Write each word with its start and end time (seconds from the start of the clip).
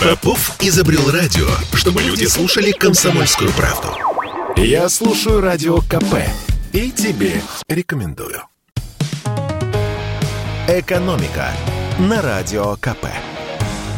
Попов 0.00 0.56
изобрел 0.60 1.10
радио, 1.10 1.46
чтобы 1.74 2.02
люди 2.02 2.24
слушали 2.24 2.72
комсомольскую 2.72 3.50
правду. 3.52 3.88
Я 4.56 4.88
слушаю 4.88 5.42
радио 5.42 5.82
КП 5.82 6.14
и 6.72 6.90
тебе 6.90 7.42
рекомендую. 7.68 8.42
«Экономика» 10.66 11.52
на 11.98 12.22
Радио 12.22 12.76
КП. 12.76 13.08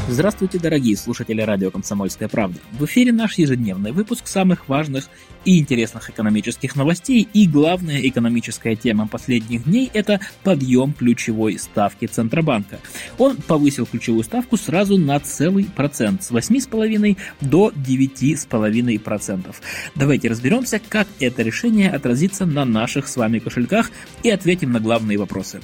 Здравствуйте, 0.08 0.58
дорогие 0.58 0.96
слушатели 0.96 1.40
радио 1.40 1.70
«Комсомольская 1.70 2.28
правда». 2.28 2.58
В 2.72 2.84
эфире 2.84 3.12
наш 3.12 3.38
ежедневный 3.38 3.92
выпуск 3.92 4.26
самых 4.26 4.68
важных 4.68 5.08
и 5.44 5.58
интересных 5.58 6.10
экономических 6.10 6.76
новостей. 6.76 7.28
И 7.32 7.46
главная 7.46 8.00
экономическая 8.00 8.74
тема 8.76 9.06
последних 9.06 9.64
дней– 9.64 9.90
это 9.94 10.20
подъем 10.42 10.92
ключевой 10.92 11.58
ставки 11.58 12.06
Центробанка. 12.06 12.80
Он 13.16 13.36
повысил 13.36 13.86
ключевую 13.86 14.24
ставку 14.24 14.56
сразу 14.56 14.98
на 14.98 15.18
целый 15.20 15.64
процент– 15.64 16.22
с 16.24 16.30
8,5 16.30 17.16
до 17.40 17.70
9,5%. 17.70 19.54
Давайте 19.94 20.28
разберемся, 20.28 20.80
как 20.86 21.06
это 21.20 21.42
решение 21.42 21.90
отразится 21.90 22.44
на 22.44 22.64
наших 22.64 23.08
с 23.08 23.16
вами 23.16 23.38
кошельках 23.38 23.90
и 24.22 24.30
ответим 24.30 24.72
на 24.72 24.80
главные 24.80 25.18
вопросы. 25.18 25.60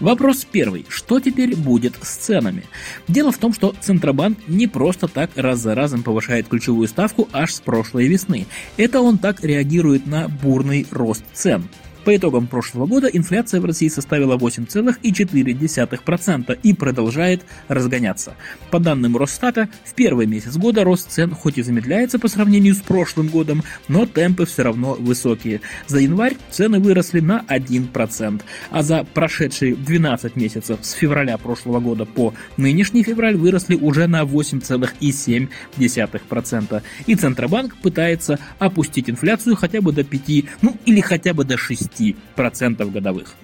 Вопрос 0.00 0.46
первый. 0.50 0.86
Что 0.88 1.20
теперь 1.20 1.54
будет 1.56 1.94
с 2.02 2.16
ценами? 2.16 2.64
Дело 3.06 3.32
в 3.32 3.38
том, 3.38 3.52
что 3.52 3.74
Центробанк 3.82 4.38
не 4.46 4.68
просто 4.68 5.08
так 5.08 5.30
раз 5.36 5.58
за 5.58 5.74
разом 5.74 6.02
повышает 6.02 6.48
ключевую 6.48 6.86
ставку 6.88 7.28
аж 7.32 7.52
с 7.52 7.60
прошлой 7.60 8.06
весны. 8.06 8.46
Это 8.76 9.00
он 9.00 9.18
так 9.18 9.42
реагирует 9.44 10.06
на 10.06 10.28
бурный 10.28 10.86
рост 10.90 11.24
цен. 11.32 11.68
По 12.04 12.14
итогам 12.16 12.48
прошлого 12.48 12.86
года 12.86 13.06
инфляция 13.06 13.60
в 13.60 13.64
России 13.64 13.86
составила 13.88 14.36
8,4% 14.36 16.58
и 16.62 16.74
продолжает 16.74 17.42
разгоняться. 17.68 18.34
По 18.72 18.80
данным 18.80 19.16
Росстата, 19.16 19.68
в 19.84 19.94
первый 19.94 20.26
месяц 20.26 20.56
года 20.56 20.82
рост 20.82 21.12
цен 21.12 21.30
хоть 21.30 21.58
и 21.58 21.62
замедляется 21.62 22.18
по 22.18 22.26
сравнению 22.26 22.74
с 22.74 22.80
прошлым 22.80 23.28
годом, 23.28 23.62
но 23.86 24.04
темпы 24.06 24.46
все 24.46 24.64
равно 24.64 24.94
высокие. 24.94 25.60
За 25.86 26.00
январь 26.00 26.34
цены 26.50 26.80
выросли 26.80 27.20
на 27.20 27.44
1%, 27.48 28.42
а 28.70 28.82
за 28.82 29.04
прошедшие 29.04 29.76
12 29.76 30.34
месяцев 30.34 30.80
с 30.82 30.90
февраля 30.92 31.38
прошлого 31.38 31.78
года 31.78 32.04
по 32.04 32.34
нынешний 32.56 33.04
февраль 33.04 33.36
выросли 33.36 33.76
уже 33.76 34.08
на 34.08 34.22
8,7%. 34.22 36.82
И 37.06 37.14
Центробанк 37.14 37.76
пытается 37.76 38.40
опустить 38.58 39.08
инфляцию 39.08 39.54
хотя 39.54 39.80
бы 39.80 39.92
до 39.92 40.02
5, 40.02 40.46
ну 40.62 40.76
или 40.84 41.00
хотя 41.00 41.32
бы 41.32 41.44
до 41.44 41.56
6 41.56 41.91
10% 41.98 42.90
годовых. 42.90 43.34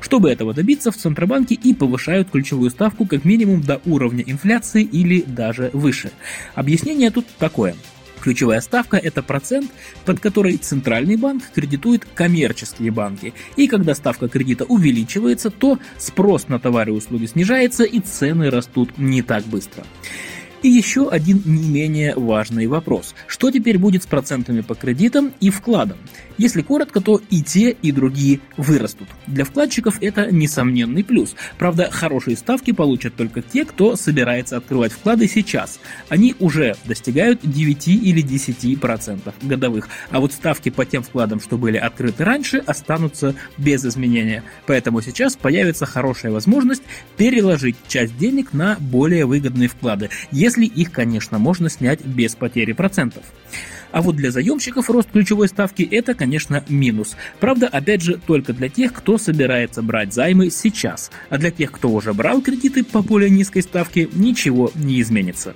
Чтобы 0.00 0.30
этого 0.30 0.54
добиться, 0.54 0.90
в 0.90 0.96
Центробанке 0.96 1.54
и 1.54 1.74
повышают 1.74 2.30
ключевую 2.30 2.70
ставку 2.70 3.06
как 3.06 3.24
минимум 3.24 3.60
до 3.60 3.80
уровня 3.84 4.24
инфляции 4.26 4.82
или 4.82 5.22
даже 5.22 5.70
выше. 5.72 6.10
Объяснение 6.54 7.10
тут 7.10 7.26
такое. 7.38 7.74
Ключевая 8.20 8.60
ставка– 8.60 8.96
это 9.02 9.22
процент, 9.22 9.70
под 10.04 10.18
который 10.20 10.56
Центральный 10.56 11.16
банк 11.16 11.44
кредитует 11.54 12.04
коммерческие 12.14 12.90
банки. 12.90 13.34
И 13.56 13.68
когда 13.68 13.94
ставка 13.94 14.28
кредита 14.28 14.64
увеличивается, 14.64 15.50
то 15.50 15.78
спрос 15.98 16.48
на 16.48 16.58
товары 16.58 16.92
и 16.92 16.96
услуги 16.96 17.26
снижается 17.26 17.84
и 17.84 18.00
цены 18.00 18.50
растут 18.50 18.98
не 18.98 19.22
так 19.22 19.44
быстро. 19.44 19.84
И 20.66 20.68
еще 20.68 21.08
один 21.08 21.42
не 21.44 21.68
менее 21.68 22.12
важный 22.16 22.66
вопрос. 22.66 23.14
Что 23.28 23.52
теперь 23.52 23.78
будет 23.78 24.02
с 24.02 24.06
процентами 24.06 24.62
по 24.62 24.74
кредитам 24.74 25.32
и 25.38 25.50
вкладам? 25.50 25.96
Если 26.38 26.60
коротко, 26.60 27.00
то 27.00 27.20
и 27.30 27.40
те, 27.40 27.70
и 27.70 27.92
другие 27.92 28.40
вырастут. 28.56 29.06
Для 29.28 29.44
вкладчиков 29.44 30.02
это 30.02 30.30
несомненный 30.32 31.04
плюс. 31.04 31.36
Правда, 31.56 31.88
хорошие 31.90 32.36
ставки 32.36 32.72
получат 32.72 33.14
только 33.14 33.42
те, 33.42 33.64
кто 33.64 33.94
собирается 33.94 34.56
открывать 34.56 34.92
вклады 34.92 35.28
сейчас. 35.28 35.78
Они 36.08 36.34
уже 36.40 36.74
достигают 36.84 37.40
9 37.42 37.88
или 37.88 38.24
10% 38.24 39.34
годовых. 39.42 39.88
А 40.10 40.18
вот 40.18 40.32
ставки 40.32 40.70
по 40.70 40.84
тем 40.84 41.04
вкладам, 41.04 41.40
что 41.40 41.56
были 41.56 41.76
открыты 41.76 42.24
раньше, 42.24 42.58
останутся 42.58 43.36
без 43.56 43.84
изменения. 43.84 44.42
Поэтому 44.66 45.00
сейчас 45.00 45.36
появится 45.36 45.86
хорошая 45.86 46.32
возможность 46.32 46.82
переложить 47.16 47.76
часть 47.86 48.18
денег 48.18 48.52
на 48.52 48.76
более 48.80 49.26
выгодные 49.26 49.68
вклады, 49.68 50.10
если 50.32 50.55
их, 50.64 50.92
конечно, 50.92 51.38
можно 51.38 51.68
снять 51.68 52.02
без 52.04 52.34
потери 52.34 52.72
процентов. 52.72 53.22
А 53.92 54.02
вот 54.02 54.16
для 54.16 54.30
заемщиков 54.30 54.90
рост 54.90 55.10
ключевой 55.10 55.48
ставки 55.48 55.82
это, 55.82 56.14
конечно, 56.14 56.64
минус. 56.68 57.16
Правда, 57.40 57.68
опять 57.68 58.02
же, 58.02 58.18
только 58.26 58.52
для 58.52 58.68
тех, 58.68 58.92
кто 58.92 59.18
собирается 59.18 59.82
брать 59.82 60.12
займы 60.14 60.50
сейчас. 60.50 61.10
А 61.30 61.38
для 61.38 61.50
тех, 61.50 61.72
кто 61.72 61.90
уже 61.90 62.12
брал 62.12 62.40
кредиты 62.40 62.84
по 62.84 63.02
более 63.02 63.30
низкой 63.30 63.62
ставке, 63.62 64.08
ничего 64.12 64.70
не 64.74 65.00
изменится. 65.00 65.54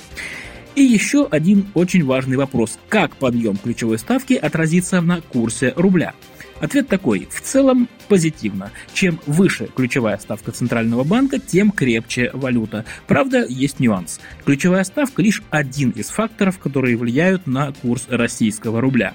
И 0.75 0.83
еще 0.83 1.27
один 1.27 1.67
очень 1.75 2.05
важный 2.05 2.37
вопрос. 2.37 2.79
Как 2.89 3.17
подъем 3.17 3.57
ключевой 3.57 3.99
ставки 3.99 4.35
отразится 4.35 5.01
на 5.01 5.21
курсе 5.21 5.73
рубля? 5.77 6.15
Ответ 6.61 6.89
такой. 6.89 7.27
В 7.31 7.41
целом 7.41 7.89
позитивно. 8.09 8.71
Чем 8.93 9.19
выше 9.27 9.69
ключевая 9.75 10.19
ставка 10.19 10.53
Центрального 10.53 11.05
банка, 11.05 11.39
тем 11.39 11.71
крепче 11.71 12.31
валюта. 12.33 12.85
Правда, 13.07 13.45
есть 13.49 13.81
нюанс. 13.81 14.21
Ключевая 14.45 14.85
ставка 14.85 15.23
лишь 15.23 15.43
один 15.51 15.91
из 15.91 16.11
факторов, 16.11 16.59
которые 16.59 16.97
влияют 16.97 17.47
на 17.47 17.73
курс 17.73 18.07
российского 18.09 18.81
рубля. 18.81 19.15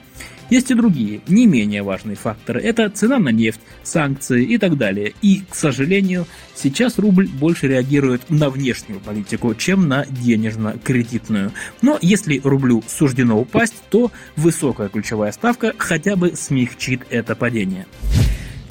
Есть 0.50 0.70
и 0.72 0.76
другие, 0.76 1.22
не 1.28 1.48
менее 1.48 1.82
важные 1.82 2.16
факторы. 2.16 2.62
Это 2.62 2.90
цена 2.90 3.18
на 3.18 3.30
нефть, 3.30 3.60
санкции 3.84 4.44
и 4.44 4.58
так 4.58 4.78
далее. 4.78 5.14
И, 5.22 5.42
к 5.50 5.56
сожалению, 5.56 6.28
сейчас 6.56 7.00
рубль 7.00 7.28
больше 7.28 7.68
реагирует 7.68 8.30
на 8.30 8.50
внешнюю 8.50 9.00
политику, 9.00 9.56
чем 9.56 9.88
на 9.88 10.06
денежно-кредитную. 10.06 11.52
Но 11.82 11.98
если 12.02 12.40
рублю 12.44 12.84
суждено 12.88 13.40
упасть, 13.40 13.76
то 13.90 14.12
высокая 14.36 14.90
ключевая 14.90 15.32
ставка 15.32 15.74
хотя 15.78 16.16
бы 16.16 16.36
смягчит 16.36 17.02
это 17.10 17.36
падение. 17.36 17.88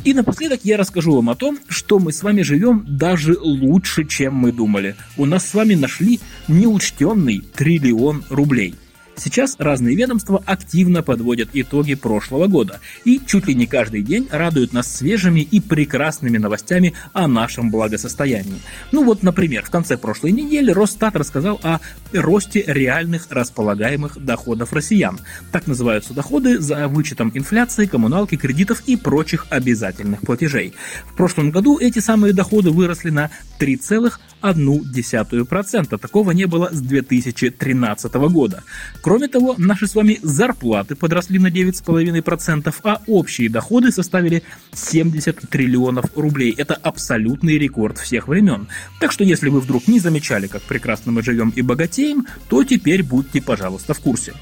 И 0.05 0.13
напоследок 0.13 0.61
я 0.65 0.77
расскажу 0.77 1.15
вам 1.15 1.31
о 1.31 1.35
том, 1.35 1.59
что 1.69 1.99
мы 1.99 2.13
с 2.13 2.23
вами 2.23 2.43
живем 2.43 2.85
даже 2.87 3.37
лучше, 3.41 4.05
чем 4.05 4.35
мы 4.35 4.53
думали. 4.53 4.97
У 5.17 5.25
нас 5.25 5.49
с 5.49 5.55
вами 5.55 5.75
нашли 5.75 6.21
неучтенный 6.47 7.41
триллион 7.41 8.23
рублей– 8.29 8.75
Сейчас 9.17 9.57
разные 9.59 9.95
ведомства 9.95 10.43
активно 10.45 11.03
подводят 11.03 11.51
итоги 11.53 11.95
прошлого 11.95 12.47
года 12.47 12.81
и 13.05 13.21
чуть 13.25 13.47
ли 13.47 13.55
не 13.55 13.67
каждый 13.67 14.03
день 14.03 14.29
радуют 14.31 14.73
нас 14.73 14.93
свежими 14.93 15.41
и 15.41 15.61
прекрасными 15.61 16.39
новостями 16.39 16.95
о 17.13 17.29
нашем 17.29 17.71
благосостоянии. 17.71 18.61
Ну 18.93 19.05
вот, 19.05 19.23
например, 19.23 19.65
в 19.65 19.71
конце 19.71 19.97
прошлой 19.97 20.33
недели 20.33 20.73
Росстат 20.73 21.17
рассказал 21.17 21.61
о 21.63 21.79
росте 22.13 22.65
реальных 22.67 23.29
располагаемых 23.31 24.23
доходов 24.25 24.73
россиян. 24.73 25.19
Так 25.53 25.67
называются 25.67 26.13
доходы 26.13 26.59
за 26.59 26.89
вычетом 26.89 27.31
инфляции, 27.35 27.87
коммуналки, 27.87 28.37
кредитов 28.37 28.83
и 28.87 28.97
прочих 28.97 29.47
обязательных 29.51 30.23
платежей. 30.23 30.75
В 31.07 31.15
прошлом 31.17 31.51
году 31.51 31.79
эти 31.79 32.01
самые 32.01 32.33
доходы 32.33 32.71
выросли 32.71 33.11
на 33.11 33.31
3,1%. 33.61 35.99
Такого 35.99 36.31
не 36.33 36.47
было 36.47 36.71
с 36.73 36.81
2013 36.81 38.15
года. 38.15 38.65
Кроме 39.05 39.29
того, 39.29 39.55
наши 39.59 39.87
с 39.87 39.95
вами 39.95 40.19
зарплаты 40.23 40.95
подросли 40.95 41.39
на 41.39 41.49
9,5%, 41.49 42.75
а 42.85 43.03
общие 43.07 43.51
доходы 43.51 43.93
составили 43.93 44.43
70 44.73 45.51
триллионов 45.51 46.07
рублей. 46.17 46.55
Это 46.57 46.73
абсолютный 46.73 47.59
рекорд 47.59 47.99
всех 47.99 48.29
времен. 48.29 48.67
Так 49.01 49.13
что 49.13 49.23
если 49.23 49.51
вы 49.51 49.61
вдруг 49.61 49.89
не 49.89 50.01
замечали, 50.01 50.47
как 50.47 50.63
прекрасно 50.63 51.13
мы 51.13 51.23
живем 51.23 51.53
и 51.55 51.61
богатеем, 51.61 52.27
то 52.49 52.65
теперь 52.65 53.03
будьте, 53.03 53.43
пожалуйста, 53.43 53.93
в 53.93 54.01
курсе. 54.01 54.33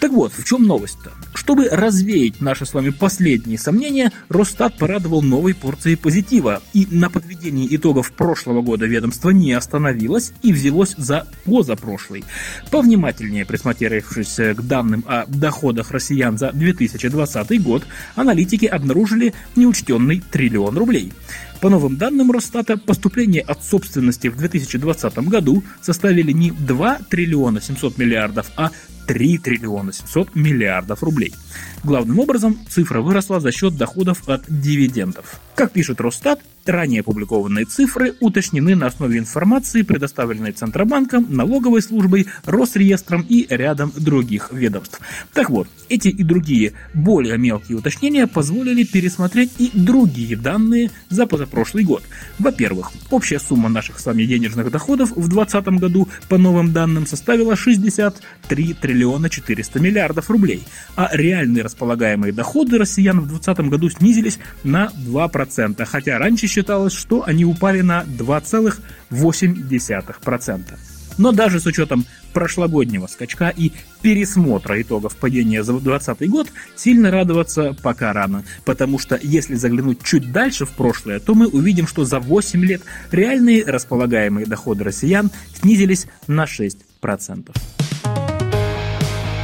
Так 0.00 0.12
вот, 0.12 0.32
в 0.32 0.44
чем 0.44 0.62
новость-то? 0.64 1.10
Чтобы 1.34 1.68
развеять 1.68 2.40
наши 2.40 2.66
с 2.66 2.74
вами 2.74 2.90
последние 2.90 3.58
сомнения, 3.58 4.12
Росстат 4.28 4.76
порадовал 4.78 5.22
новой 5.22 5.54
порцией 5.54 5.96
позитива. 5.96 6.62
И 6.72 6.86
на 6.90 7.10
подведении 7.10 7.74
итогов 7.74 8.12
прошлого 8.12 8.62
года 8.62 8.86
ведомство 8.86 9.30
не 9.30 9.52
остановилось 9.52 10.32
и 10.42 10.52
взялось 10.52 10.94
за 10.96 11.26
позапрошлый. 11.44 12.24
Повнимательнее 12.70 13.44
присмотревшись 13.44 14.36
к 14.36 14.60
данным 14.62 15.04
о 15.06 15.26
доходах 15.26 15.90
россиян 15.90 16.38
за 16.38 16.52
2020 16.52 17.62
год, 17.62 17.84
аналитики 18.14 18.66
обнаружили 18.66 19.34
неучтенный 19.56 20.22
триллион 20.30 20.78
рублей. 20.78 21.12
По 21.60 21.70
новым 21.70 21.96
данным 21.96 22.30
Росстата, 22.30 22.76
поступления 22.76 23.40
от 23.40 23.64
собственности 23.64 24.28
в 24.28 24.36
2020 24.36 25.18
году 25.28 25.64
составили 25.80 26.30
не 26.30 26.52
2 26.52 26.98
триллиона 27.10 27.60
700 27.60 27.98
миллиардов, 27.98 28.50
а 28.56 28.70
3 29.08 29.38
триллиона 29.38 29.92
700 29.92 30.36
миллиардов 30.36 31.02
рублей. 31.02 31.34
Главным 31.82 32.20
образом, 32.20 32.58
цифра 32.68 33.00
выросла 33.00 33.40
за 33.40 33.50
счет 33.50 33.76
доходов 33.76 34.28
от 34.28 34.44
дивидендов. 34.48 35.40
Как 35.56 35.72
пишет 35.72 36.00
Росстат, 36.00 36.40
Ранее 36.68 37.00
опубликованные 37.00 37.64
цифры 37.64 38.14
уточнены 38.20 38.76
на 38.76 38.88
основе 38.88 39.18
информации, 39.18 39.80
предоставленной 39.80 40.52
Центробанком, 40.52 41.26
налоговой 41.30 41.80
службой, 41.80 42.26
Росреестром 42.44 43.24
и 43.26 43.46
рядом 43.48 43.90
других 43.96 44.52
ведомств. 44.52 45.00
Так 45.32 45.48
вот, 45.48 45.66
эти 45.88 46.08
и 46.08 46.22
другие 46.22 46.74
более 46.92 47.38
мелкие 47.38 47.78
уточнения 47.78 48.26
позволили 48.26 48.84
пересмотреть 48.84 49.52
и 49.56 49.70
другие 49.72 50.36
данные 50.36 50.90
за 51.08 51.26
позапрошлый 51.26 51.47
год. 51.84 52.02
Во-первых, 52.38 52.92
общая 53.10 53.38
сумма 53.38 53.68
наших 53.68 53.98
с 53.98 54.06
вами 54.06 54.24
денежных 54.24 54.70
доходов 54.70 55.10
в 55.10 55.28
2020 55.28 55.66
году 55.80 56.08
по 56.28 56.38
новым 56.38 56.72
данным 56.72 57.06
составила 57.06 57.56
63 57.56 58.74
триллиона 58.74 59.28
400 59.30 59.80
миллиардов 59.80 60.30
рублей, 60.30 60.62
а 60.96 61.10
реальные 61.12 61.64
располагаемые 61.64 62.32
доходы 62.32 62.78
россиян 62.78 63.20
в 63.20 63.28
2020 63.28 63.70
году 63.70 63.90
снизились 63.90 64.38
на 64.64 64.90
2%, 64.96 65.84
хотя 65.84 66.18
раньше 66.18 66.46
считалось, 66.46 66.92
что 66.92 67.24
они 67.26 67.44
упали 67.44 67.80
на 67.80 68.04
2,8%. 68.04 70.97
Но 71.18 71.32
даже 71.32 71.60
с 71.60 71.66
учетом 71.66 72.06
прошлогоднего 72.32 73.06
скачка 73.06 73.52
и 73.54 73.72
пересмотра 74.00 74.80
итогов 74.80 75.16
падения 75.16 75.62
за 75.62 75.72
2020 75.72 76.30
год 76.30 76.48
сильно 76.76 77.10
радоваться 77.10 77.76
пока 77.82 78.12
рано, 78.12 78.44
потому 78.64 78.98
что 78.98 79.18
если 79.20 79.54
заглянуть 79.54 80.02
чуть 80.02 80.32
дальше 80.32 80.64
в 80.64 80.70
прошлое, 80.70 81.18
то 81.18 81.34
мы 81.34 81.48
увидим, 81.48 81.86
что 81.86 82.04
за 82.04 82.20
8 82.20 82.64
лет 82.64 82.82
реальные 83.10 83.64
располагаемые 83.64 84.46
доходы 84.46 84.84
россиян 84.84 85.30
снизились 85.60 86.06
на 86.26 86.44
6%. 86.44 87.50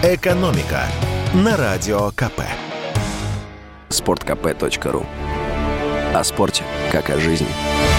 Экономика 0.02 0.84
на 1.34 1.56
радио 1.56 2.10
КП. 2.10 2.42
Спорткп.ру 3.88 5.06
О 6.14 6.24
спорте, 6.24 6.62
как 6.92 7.10
о 7.10 7.18
жизни. 7.18 7.93